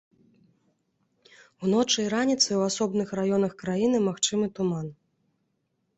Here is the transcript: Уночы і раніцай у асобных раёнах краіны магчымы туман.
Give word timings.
Уночы 1.67 2.01
і 2.03 2.07
раніцай 2.15 2.55
у 2.61 2.63
асобных 2.71 3.07
раёнах 3.19 3.51
краіны 3.63 3.97
магчымы 4.11 4.45
туман. 4.61 4.87